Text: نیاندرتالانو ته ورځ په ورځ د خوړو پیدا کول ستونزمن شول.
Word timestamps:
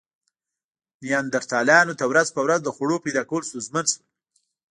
نیاندرتالانو 1.03 1.97
ته 1.99 2.05
ورځ 2.11 2.27
په 2.35 2.41
ورځ 2.45 2.59
د 2.63 2.69
خوړو 2.75 2.97
پیدا 3.05 3.21
کول 3.29 3.43
ستونزمن 3.49 3.85
شول. 3.91 4.05